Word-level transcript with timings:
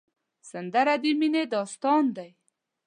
سندره 0.49 0.95
د 1.01 1.03
مینې 1.19 1.43
داستان 1.53 2.03
دی 2.15 2.29